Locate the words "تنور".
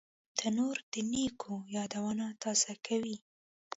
0.37-0.77